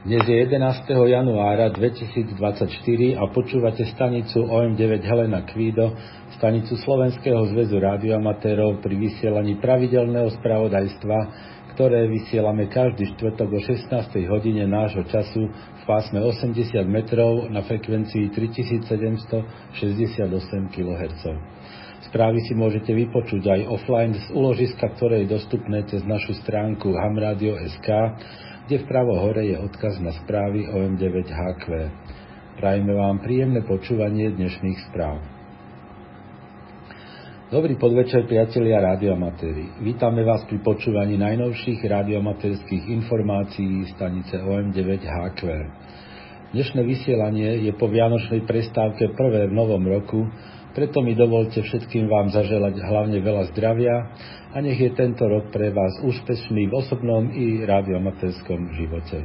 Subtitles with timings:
[0.00, 0.88] Dnes je 11.
[1.12, 2.32] januára 2024
[3.20, 5.92] a počúvate stanicu OM9 Helena Kvído,
[6.40, 11.18] stanicu Slovenského zväzu rádioamatérov pri vysielaní pravidelného spravodajstva,
[11.76, 14.24] ktoré vysielame každý štvrtok o 16.
[14.24, 19.76] hodine nášho času v pásme 80 metrov na frekvencii 3768
[20.72, 21.22] kHz.
[22.08, 28.16] Správy si môžete vypočuť aj offline z uložiska, ktoré je dostupné cez našu stránku hamradio.sk
[28.70, 31.90] kde vpravo hore je odkaz na správy OM9HQ.
[32.54, 35.18] Prajeme vám príjemné počúvanie dnešných správ.
[37.50, 39.82] Dobrý podvečer, priatelia radioamatéri.
[39.82, 45.40] Vítame vás pri počúvaní najnovších radioamatérských informácií stanice OM9HQ.
[46.54, 50.30] Dnešné vysielanie je po vianočnej prestávke prvé v novom roku,
[50.74, 53.94] preto mi dovolte všetkým vám zaželať hlavne veľa zdravia,
[54.50, 59.22] a nech je tento rok pre vás úspešný v osobnom i radioamatérskom živote.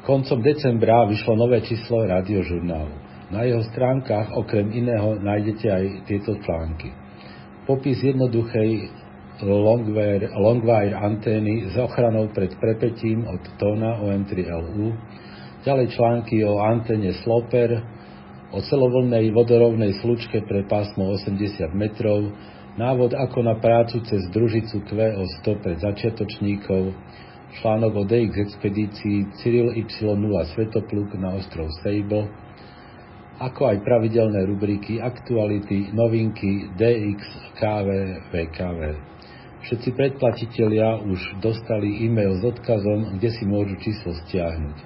[0.00, 2.96] Koncom decembra vyšlo nové číslo radiožurnálu.
[3.30, 6.88] Na jeho stránkach okrem iného nájdete aj tieto články.
[7.68, 8.90] Popis jednoduchej
[9.44, 14.88] longwire, longwire antény s ochranou pred prepetím od tóna OM3LU,
[15.62, 17.99] ďalej články o anténe Sloper,
[18.50, 22.34] o celovlnej vodorovnej slučke pre pásmo 80 metrov,
[22.74, 26.94] návod ako na prácu cez družicu QO100 pre začiatočníkov,
[27.62, 32.30] článok o DX expedícii Cyril Y0 Svetopluk na ostrov Sable,
[33.40, 37.20] ako aj pravidelné rubriky aktuality, novinky DX,
[37.56, 37.88] KV,
[38.28, 38.80] VKV.
[39.60, 44.76] Všetci predplatitelia už dostali e-mail s odkazom, kde si môžu číslo stiahnuť.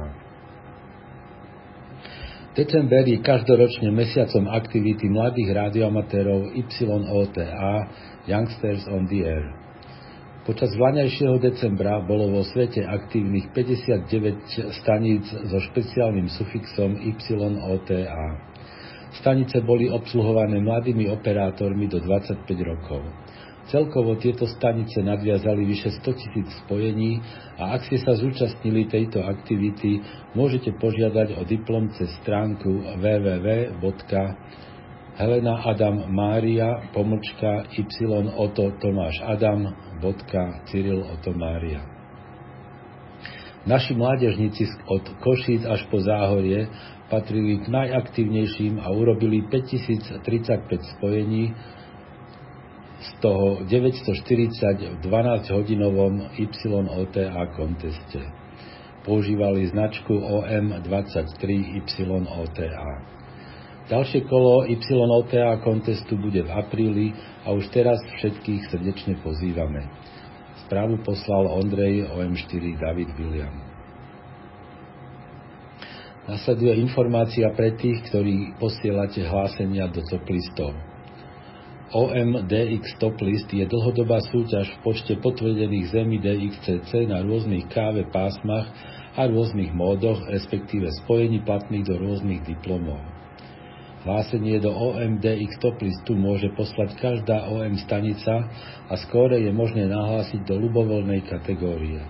[2.53, 7.88] December je každoročne mesiacom aktivity mladých radioamatérov YOTA
[8.28, 9.47] Youngsters on the Air.
[10.44, 18.28] Počas vlaňajšieho decembra bolo vo svete aktívnych 59 staníc so špeciálnym sufixom YOTA.
[19.23, 23.07] Stanice boli obsluhované mladými operátormi do 25 rokov.
[23.63, 27.24] Celkovo tieto stanice nadviazali vyše 100 tisíc spojení
[27.56, 30.03] a ak ste sa zúčastnili tejto aktivity,
[30.35, 34.34] môžete požiadať o diplom cez stránku www.helena
[35.63, 37.88] Adam Mária pomlčka y
[38.35, 39.72] oto Tomáš Adam
[40.68, 41.88] Cyril Oto Mária.
[43.63, 46.68] Naši mládežníci od Košíc až po Záhorie
[47.07, 50.19] patrili k najaktívnejším a urobili 5035
[51.00, 51.56] spojení,
[53.03, 58.24] z toho 940 v 12-hodinovom YOTA konteste.
[59.03, 62.88] Používali značku OM23YOTA.
[63.91, 67.12] Ďalšie kolo YOTA kontestu bude v apríli
[67.44, 69.84] a už teraz všetkých srdečne pozývame.
[70.64, 73.52] Správu poslal Ondrej OM4 David William.
[76.24, 80.24] Nasleduje informácia pre tých, ktorí posielate hlásenia do top
[81.93, 82.09] listov.
[82.09, 88.67] OMDX Top List je dlhodobá súťaž v počte potvrdených zemí DXCC na rôznych KV pásmach
[89.13, 92.97] a rôznych módoch, respektíve spojení platných do rôznych diplomov.
[94.03, 98.51] Hlásenie do OMDX Top Listu môže poslať každá OM stanica
[98.91, 102.03] a skóre je možné nahlásiť do ľubovoľnej kategórie.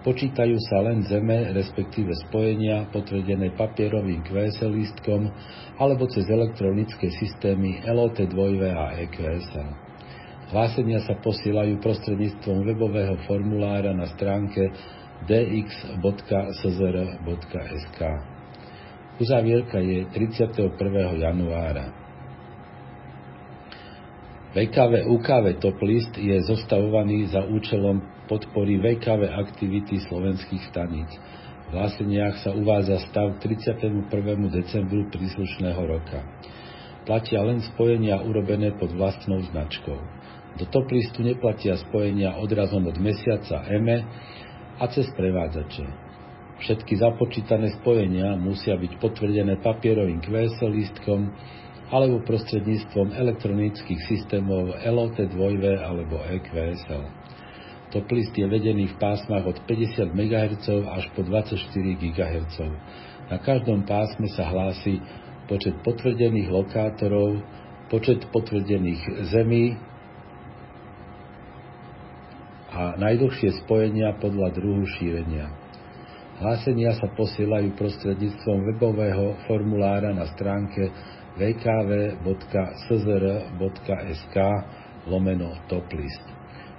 [0.00, 5.28] Počítajú sa len zeme, respektíve spojenia potvrdené papierovým QSL lístkom
[5.76, 9.68] alebo cez elektronické systémy LOT2 a EQSL.
[10.56, 14.72] Hlásenia sa posielajú prostredníctvom webového formulára na stránke
[15.28, 16.00] dx.szr.sk.
[19.20, 20.80] Uzavierka je 31.
[21.20, 21.99] januára.
[24.50, 31.06] VKV UKV Top List je zostavovaný za účelom podpory VKV aktivity slovenských staníc.
[31.70, 34.10] V hláseniach sa uvádza stav k 31.
[34.50, 36.26] decembru príslušného roka.
[37.06, 39.98] Platia len spojenia urobené pod vlastnou značkou.
[40.58, 44.02] Do top listu neplatia spojenia odrazom od mesiaca EME
[44.82, 46.10] a cez prevádzače.
[46.58, 51.30] Všetky započítané spojenia musia byť potvrdené papierovým QSL lístkom
[51.90, 55.42] alebo prostredníctvom elektronických systémov LOT2
[55.82, 57.02] alebo EQSL.
[57.90, 61.58] Top list je vedený v pásmach od 50 MHz až po 24
[61.98, 62.56] GHz.
[63.26, 65.02] Na každom pásme sa hlási
[65.50, 67.42] počet potvrdených lokátorov,
[67.90, 69.74] počet potvrdených zemí
[72.70, 75.50] a najdlhšie spojenia podľa druhu šírenia.
[76.38, 80.88] Hlásenia sa posielajú prostredníctvom webového formulára na stránke
[81.36, 82.36] www.szr.sk
[85.06, 86.22] lomeno toplist.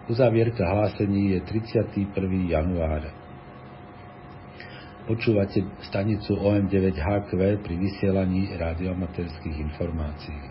[0.09, 2.50] Uzavierka hlásení je 31.
[2.50, 3.03] január.
[5.07, 7.31] Počúvate stanicu OM9HQ
[7.63, 10.42] pri vysielaní radiomaterských informácií.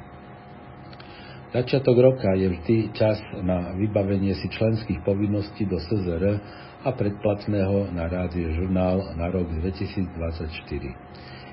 [1.51, 6.39] Začiatok roka je vždy čas na vybavenie si členských povinností do SZR
[6.87, 10.95] a predplatného na rádio žurnál na rok 2024.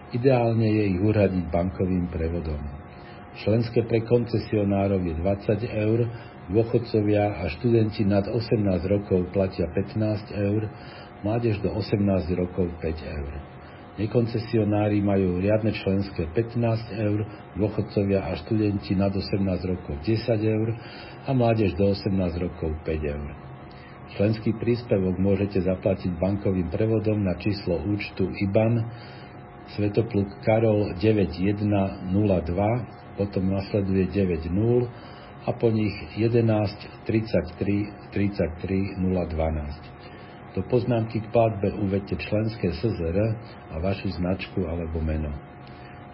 [0.08, 2.64] Ideálne je ich uradiť bankovým prevodom.
[3.44, 6.00] Členské pre koncesionárov je 20 eur,
[6.48, 10.72] dôchodcovia a študenti nad 18 rokov platia 15 eur,
[11.28, 13.34] mládež do 18 rokov 5 eur.
[13.98, 16.56] Nekoncesionári majú riadne členské 15
[17.04, 17.28] eur,
[17.60, 20.68] dôchodcovia a študenti nad 18 rokov 10 eur
[21.28, 23.28] a mládež do 18 rokov 5 eur.
[24.16, 28.88] Členský príspevok môžete zaplatiť bankovým prevodom na číslo účtu IBAN
[29.76, 32.08] Svetopluk Karol 9102,
[33.18, 34.48] potom nasleduje 90
[35.48, 40.56] a po nich 11 33 33 012.
[40.56, 43.18] Do poznámky k platbe uvedte členské SZR
[43.72, 45.30] a vašu značku alebo meno.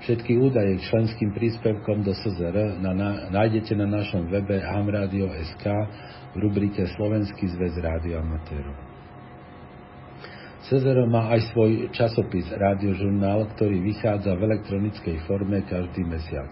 [0.04, 5.66] Všetky údaje k členským príspevkom do SZR na, na, nájdete na našom webe hamradio.sk
[6.36, 8.93] v rubrike Slovenský zväz rádioamatérov.
[10.64, 16.48] CZR má aj svoj časopis Rádiožurnál, ktorý vychádza v elektronickej forme každý mesiac.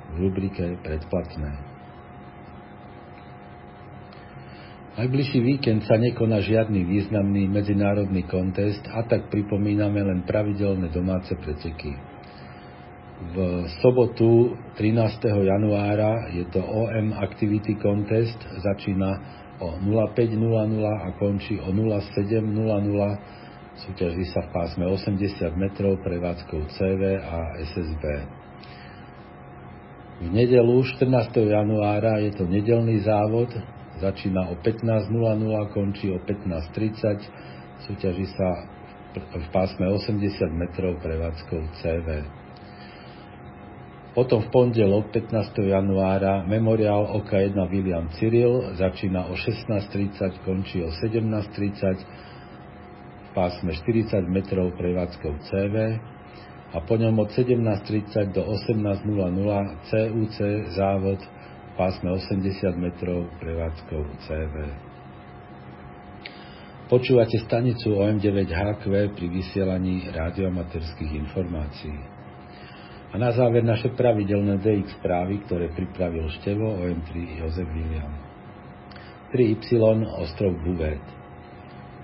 [0.07, 1.51] v rubrike Predplatné.
[4.97, 11.93] Najbližší víkend sa nekoná žiadny významný medzinárodný kontest a tak pripomíname len pravidelné domáce preteky.
[13.37, 15.21] V sobotu 13.
[15.25, 19.21] januára je to OM Activity Contest, začína
[19.61, 20.33] o 05.00
[20.81, 23.45] a končí o 07.00
[23.77, 28.03] Súťaží sa v pásme 80 metrov prevádzkou CV a SSB.
[30.17, 31.29] V nedelu 14.
[31.45, 33.53] januára je to nedelný závod,
[34.01, 35.13] začína o 15.00,
[35.77, 38.49] končí o 15.30, súťaží sa
[39.13, 40.25] v pásme 80
[40.57, 42.25] metrov prevádzkou CV.
[44.17, 45.53] Potom v pondelok 15.
[45.69, 52.36] januára memoriál OK1 William Cyril začína o 16.30, končí o 17.30,
[53.37, 56.01] pásme 40 metrov prevádzkou CV
[56.73, 59.05] a po ňom od 17.30 do 18.00
[59.85, 60.37] CUC
[60.73, 64.55] závod v pásme 80 metrov prevádzkou CV.
[66.89, 71.99] Počúvate stanicu OM9HQ pri vysielaní radioamaterských informácií.
[73.13, 78.17] A na záver naše pravidelné DX správy, ktoré pripravil Števo OM3 Jozef William.
[79.29, 81.16] 3Y Ostrov Buvet.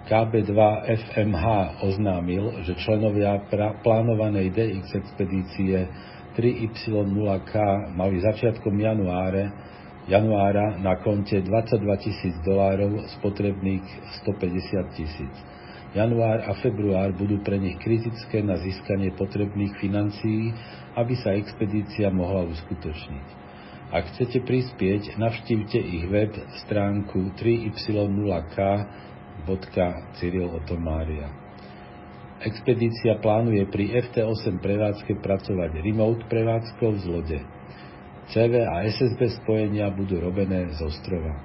[0.04, 0.52] KB2
[0.84, 1.46] FMH
[1.80, 3.40] oznámil, že členovia
[3.80, 5.88] plánovanej DX expedície
[6.36, 7.54] 3Y0K
[7.96, 9.48] mali začiatkom januáre,
[10.12, 13.86] januára na konte 22 tisíc dolárov spotrebných
[14.28, 15.36] 150 tisíc.
[15.96, 20.52] Január a február budú pre nich kritické na získanie potrebných financií,
[21.00, 23.28] aby sa expedícia mohla uskutočniť.
[23.94, 26.34] Ak chcete prispieť, navštívte ich web
[26.66, 28.58] stránku 3y0k
[30.20, 31.32] Cyril Otomária.
[32.44, 37.40] Expedícia plánuje pri FT8 prevádzke pracovať remote prevádzkou z lode.
[38.32, 41.40] CV a SSB spojenia budú robené z ostrova.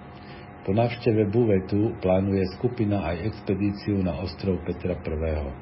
[0.67, 5.55] Po návšteve Buvetu plánuje skupina aj expedíciu na ostrov Petra I.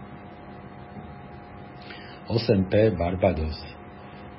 [2.27, 3.76] 8P Barbados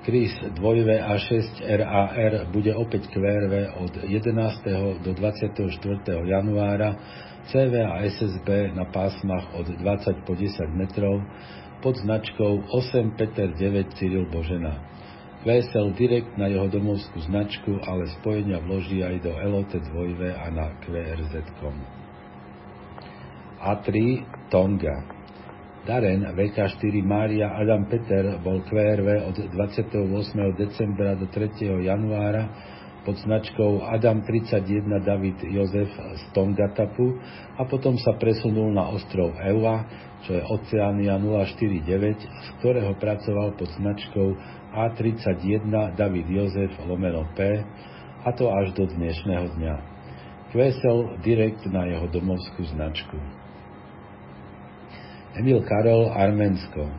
[0.08, 5.04] Chris 2A6 RAR bude opäť QRV od 11.
[5.04, 5.68] do 24.
[6.24, 6.96] januára
[7.52, 11.28] CV a SSB na pásmach od 20 po 10 metrov
[11.84, 14.80] pod značkou 8 Peter 9 Cyril Božena.
[15.44, 20.72] VSL direkt na jeho domovskú značku, ale spojenia vloží aj do LOT 2V a na
[20.88, 21.76] QRZ.com.
[23.60, 23.92] A3
[24.48, 25.17] Tonga
[25.88, 30.04] Daren VK4 Mária Adam Peter bol QRV od 28.
[30.60, 31.64] decembra do 3.
[31.80, 32.44] januára
[33.08, 37.16] pod značkou Adam 31 David Jozef z Tongatapu
[37.56, 39.88] a potom sa presunul na ostrov Eua,
[40.28, 41.80] čo je Oceánia 049,
[42.20, 44.36] z ktorého pracoval pod značkou
[44.76, 47.64] A31 David Jozef lomeno P,
[48.28, 49.76] a to až do dnešného dňa.
[50.52, 53.47] Kvesel direkt na jeho domovskú značku.
[55.38, 56.90] Emil Karol Arménsko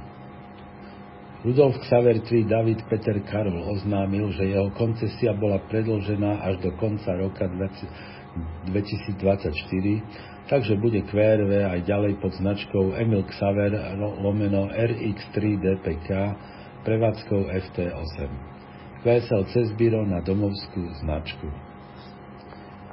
[1.42, 7.14] Rudolf Xaver III David Peter Karol oznámil, že jeho koncesia bola predlžená až do konca
[7.14, 10.02] roka 2024,
[10.50, 13.74] takže bude QRV aj ďalej pod značkou Emil Xaver
[14.22, 16.10] lomeno RX3 DPK
[16.82, 18.30] prevádzkou FT8.
[19.02, 21.46] QSL Cesbiro na domovskú značku.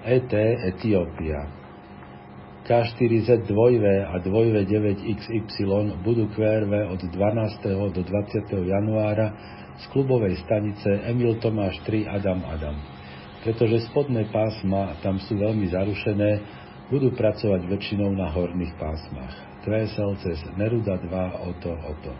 [0.06, 0.30] ET
[0.70, 1.65] Etiópia
[2.66, 7.94] k4Z 2V a 2V9XY budú QRV od 12.
[7.94, 8.50] do 20.
[8.50, 9.28] januára
[9.78, 12.74] z klubovej stanice Emil Tomáš 3 Adam Adam.
[13.46, 16.32] Pretože spodné pásma tam sú veľmi zarušené,
[16.90, 19.34] budú pracovať väčšinou na horných pásmach.
[19.62, 22.14] QSL cez Neruda 2 Oto Oto.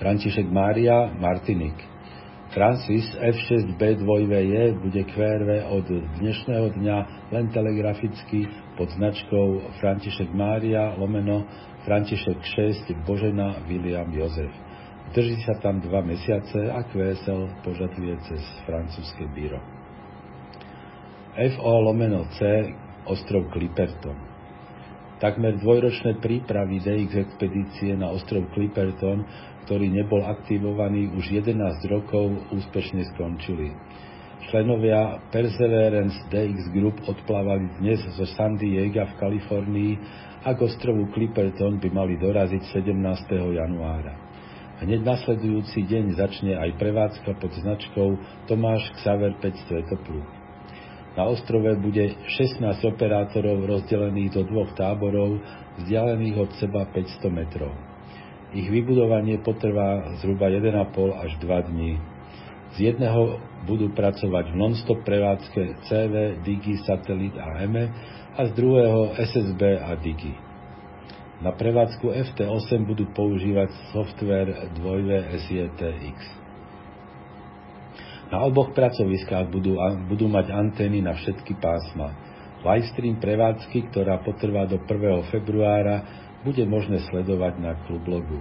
[0.00, 1.95] František Mária Martinik
[2.56, 6.98] Francis F6B2VJ bude QRV od dnešného dňa
[7.28, 8.48] len telegraficky
[8.80, 11.44] pod značkou František Mária lomeno
[11.84, 12.40] František
[12.88, 14.48] 6 Božena William Jozef.
[15.12, 19.60] Drží sa tam dva mesiace a QSL požaduje cez francúzske bíro.
[21.36, 22.72] FO lomeno C
[23.04, 24.16] ostrov Clipperton.
[25.16, 29.24] Takmer dvojročné prípravy DX expedície na ostrov Clipperton
[29.66, 31.58] ktorý nebol aktivovaný už 11
[31.90, 33.74] rokov, úspešne skončili.
[34.46, 39.92] Členovia Perseverance DX Group odplávali dnes zo San Diego v Kalifornii
[40.46, 42.94] a k ostrovu Clipperton by mali doraziť 17.
[43.58, 44.14] januára.
[44.86, 48.08] Hneď nasledujúci deň začne aj prevádzka pod značkou
[48.46, 50.45] Tomáš Xaver 5 Svetopluk.
[51.16, 55.40] Na ostrove bude 16 operátorov rozdelených do dvoch táborov,
[55.80, 57.72] vzdialených od seba 500 metrov.
[58.52, 60.76] Ich vybudovanie potrvá zhruba 1,5
[61.16, 61.96] až 2 dní.
[62.76, 67.88] Z jedného budú pracovať v non-stop prevádzke CV, Digi, Satelit a EME
[68.36, 70.36] a z druhého SSB a Digi.
[71.40, 76.45] Na prevádzku FT8 budú používať software 2V SJTX.
[78.26, 79.78] Na oboch pracoviskách budú,
[80.10, 82.10] budú mať antény na všetky pásma.
[82.66, 85.30] Livestream prevádzky, ktorá potrvá do 1.
[85.30, 86.02] februára,
[86.42, 88.38] bude možné sledovať na klublogu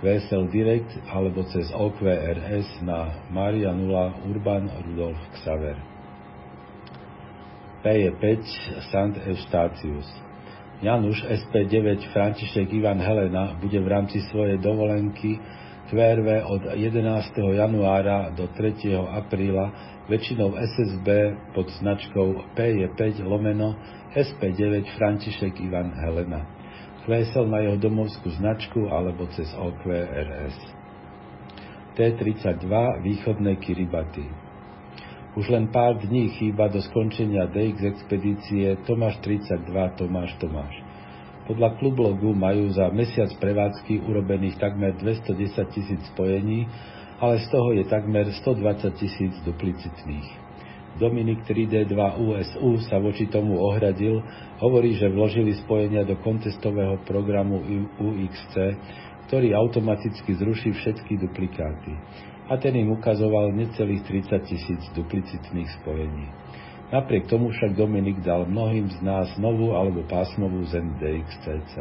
[0.00, 5.76] QSL Direct alebo cez OQRS na Maria 0 Urban Rudolf Xaver.
[7.84, 8.24] P5
[8.92, 10.08] Sant Eustatius
[10.80, 15.36] Januš SP9 František Ivan Helena bude v rámci svojej dovolenky
[15.90, 17.34] QRV od 11.
[17.36, 18.94] januára do 3.
[18.94, 19.74] apríla
[20.06, 21.08] väčšinou SSB
[21.50, 23.74] pod značkou P5 lomeno
[24.14, 26.60] SP9 František Ivan Helena
[27.10, 30.56] klesol na jeho domovskú značku alebo cez OQRS.
[31.98, 32.70] T-32
[33.02, 34.30] východné Kiribati.
[35.34, 40.79] Už len pár dní chýba do skončenia DX expedície Tomáš 32 Tomáš Tomáš.
[41.50, 46.70] Podľa klublogu majú za mesiac prevádzky urobených takmer 210 tisíc spojení,
[47.18, 50.30] ale z toho je takmer 120 tisíc duplicitných.
[51.02, 54.22] Dominik 3D2 USU sa voči tomu ohradil,
[54.62, 57.66] hovorí, že vložili spojenia do kontestového programu
[57.98, 58.54] UXC,
[59.26, 61.98] ktorý automaticky zruší všetky duplikáty.
[62.46, 66.26] A ten im ukazoval necelých 30 tisíc duplicitných spojení.
[66.90, 71.74] Napriek tomu však Dominik dal mnohým z nás novú alebo pásmovú ZendXCC.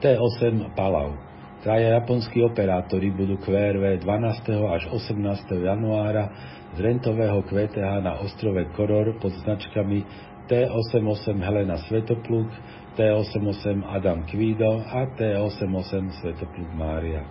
[0.00, 4.64] T8 Palau Traja japonskí operátori budú QRV 12.
[4.64, 5.60] až 18.
[5.60, 6.32] januára
[6.72, 10.00] z rentového QTH na ostrove Koror pod značkami
[10.48, 12.48] T88 Helena Svetopluk,
[12.96, 17.28] T88 Adam Kvido a T88 Svetopluk Mária.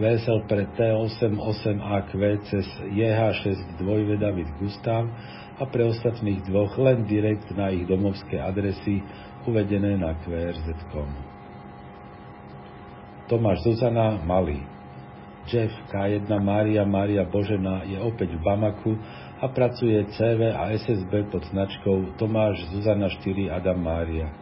[0.00, 2.12] QSL pre T88AQ
[2.48, 5.04] cez JH6 2 David Gustav
[5.60, 9.04] a pre ostatných dvoch len direkt na ich domovské adresy
[9.44, 11.10] uvedené na QRZ.com.
[13.28, 14.64] Tomáš Zuzana Malý
[15.52, 18.96] Jeff K1 Mária Mária Božena je opäť v Bamaku
[19.36, 24.32] a pracuje CV a SSB pod značkou Tomáš Zuzana 4 Adam Mária.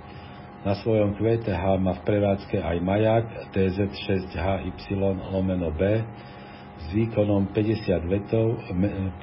[0.66, 4.98] Na svojom QTH má v prevádzke aj maják TZ6HY
[5.30, 6.02] lomeno B
[6.78, 8.14] s výkonom 50 W,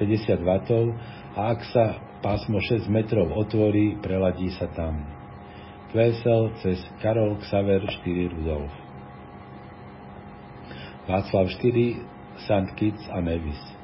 [0.40, 0.50] W
[1.36, 1.84] a ak sa
[2.24, 5.04] pásmo 6 metrov otvorí, preladí sa tam.
[5.92, 8.72] QSL cez Karol Xaver 4 Rudolf.
[11.06, 12.68] Václav 4 St.
[12.74, 13.75] Kitts a Nevis.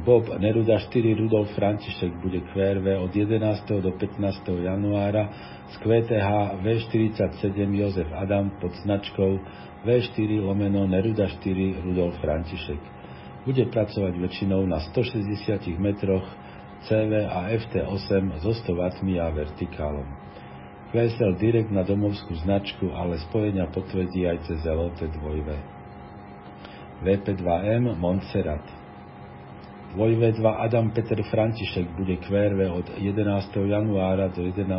[0.00, 3.68] Bob Neruda 4 Rudolf František bude QRV od 11.
[3.84, 4.48] do 15.
[4.48, 5.28] januára
[5.68, 6.28] z QTH
[6.64, 9.36] V47 Jozef Adam pod značkou
[9.84, 12.80] V4 lomeno Neruda 4 Rudolf František.
[13.44, 16.24] Bude pracovať väčšinou na 160 metroch
[16.88, 20.08] CV a FT8 so 100 W a vertikálom.
[20.96, 25.48] QSL direkt na domovskú značku, ale spojenia potvrdí aj cez LOT 2V.
[27.04, 28.79] VP2M Montserrat
[29.90, 33.26] 2 Adam Peter František bude QRV od 11.
[33.66, 34.70] januára do 11.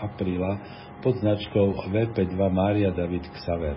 [0.00, 0.56] apríla
[1.04, 3.76] pod značkou VP2 Mária David Xaver.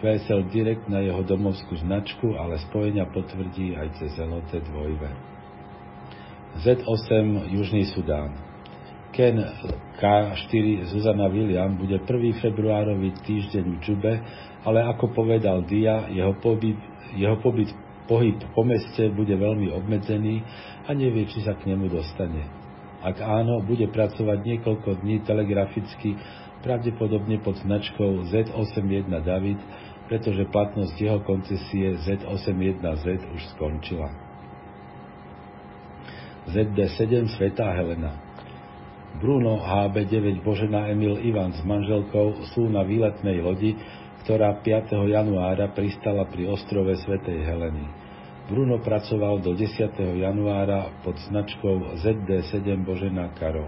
[0.00, 7.84] QSL direkt na jeho domovskú značku, ale spojenia potvrdí aj cez LOT 2 Z8 Južný
[7.92, 8.32] Sudán
[9.12, 9.44] Ken
[10.00, 12.08] K4 Zuzana William bude 1.
[12.40, 14.12] februárový týždeň v Čube,
[14.64, 16.80] ale ako povedal Dia, jeho pobyt,
[17.12, 17.68] jeho pobyt
[18.12, 20.44] Pohyb po meste bude veľmi obmedzený
[20.84, 22.44] a nevie, či sa k nemu dostane.
[23.00, 26.20] Ak áno, bude pracovať niekoľko dní telegraficky,
[26.60, 29.56] pravdepodobne pod značkou Z81 David,
[30.12, 34.12] pretože platnosť jeho koncesie Z81Z už skončila.
[36.52, 38.12] ZD7 Svetá Helena
[39.24, 43.72] Bruno HB9 Božena Emil Ivan s manželkou sú na výletnej lodi,
[44.26, 44.94] ktorá 5.
[45.10, 48.01] januára pristala pri ostrove Svetej Heleny.
[48.52, 49.96] Bruno pracoval do 10.
[49.96, 53.64] januára pod značkou ZD7 Božena Karo.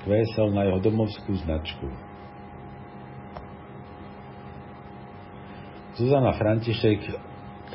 [0.00, 1.84] Kvésel na jeho domovskú značku.
[6.00, 7.12] Zuzana František,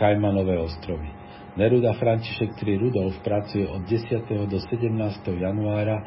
[0.01, 1.06] Kajmanové ostrovy.
[1.53, 4.50] Neruda František 3 Rudolf pracuje od 10.
[4.50, 4.98] do 17.
[5.30, 6.01] januára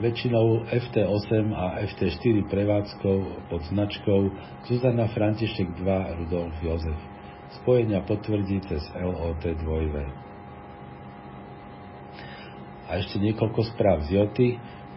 [0.00, 3.18] väčšinou FT8 a FT4 prevádzkou
[3.52, 4.32] pod značkou
[4.64, 7.13] Zuzana František 2 Rudolf Jozef.
[7.62, 9.96] Spojenia potvrdí cez LOT 2V.
[12.84, 14.48] A ešte niekoľko správ z Joty.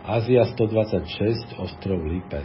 [0.07, 2.39] Ázia 126, ostrov Lipe.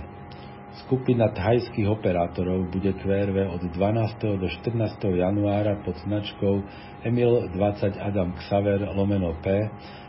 [0.83, 4.41] Skupina thajských operátorov bude QRV od 12.
[4.41, 4.99] do 14.
[5.15, 6.65] januára pod značkou
[7.05, 9.53] Emil 20 Adam Xaver lomeno P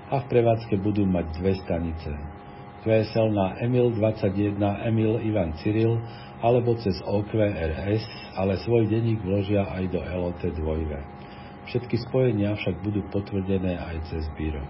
[0.09, 2.43] a v prevádzke budú mať dve stanice.
[2.83, 6.03] QSL na Emil 21 Emil Ivan Cyril
[6.43, 8.03] alebo cez OQRS,
[8.35, 11.72] ale svoj denník vložia aj do LOT 2.
[11.72, 14.67] Všetky spojenia však budú potvrdené aj cez Biro.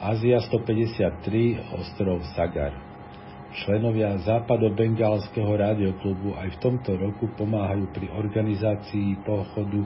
[0.00, 2.72] Ázia 153, ostrov Sagar.
[3.56, 9.80] Členovia západo-bengálskeho rádioklubu aj v tomto roku pomáhajú pri organizácii pochodu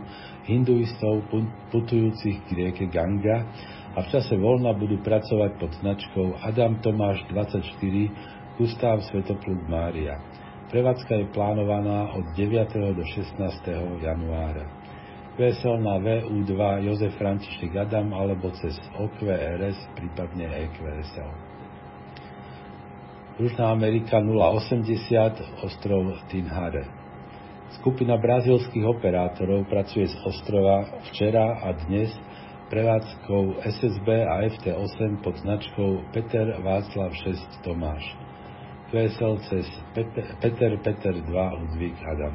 [0.51, 1.27] hinduistov
[1.71, 3.47] putujúcich k rieke Ganga
[3.91, 7.59] a v čase voľna budú pracovať pod značkou Adam Tomáš 24
[8.55, 10.15] Gustav Svetopluk Mária.
[10.71, 12.71] Prevádzka je plánovaná od 9.
[12.95, 13.43] do 16.
[13.99, 14.71] januára.
[15.35, 16.55] Vesel na VU2
[16.87, 21.31] Jozef František Adam alebo cez OQRS, prípadne EQSL.
[23.43, 26.87] Južná Amerika 080, ostrov Tinhare.
[27.81, 32.13] Skupina brazilských operátorov pracuje z ostrova včera a dnes
[32.71, 38.07] prevádzkou SSB a FT8 pod značkou Peter Václav 6 Tomáš.
[38.95, 42.35] QSL cez Peter Peter, Peter 2 Ludvík Adam.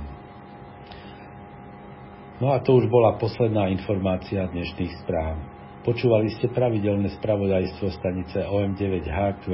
[2.44, 5.40] No a to už bola posledná informácia dnešných správ.
[5.88, 9.46] Počúvali ste pravidelné spravodajstvo stanice OM9HQ,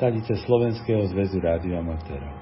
[0.00, 2.34] stanice Slovenského zväzu rádioamatérov.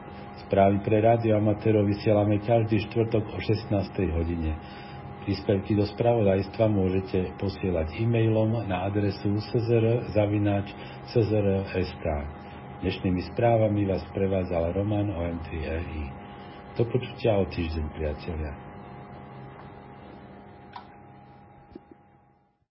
[0.46, 3.74] Správy pre rádioamatérov vysielame každý štvrtok o 16.
[4.14, 4.54] hodine.
[5.24, 9.32] Príspevky do spravodajstva môžete posielať e-mailom na adresu
[11.08, 12.04] czr.sk.
[12.84, 16.12] Dnešnými správami vás prevádzal Roman OM3EI.
[16.76, 18.73] Do počutia o týždeň, priatelia.